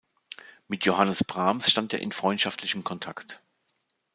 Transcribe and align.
Mit 0.67 0.83
Johannes 0.85 1.23
Brahms 1.23 1.69
stand 1.69 1.93
er 1.93 1.99
in 2.01 2.11
freundschaftlichem 2.11 2.83
Kontakt. 2.83 3.39